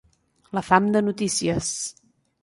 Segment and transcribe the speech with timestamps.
[0.57, 1.69] La fam de notícies.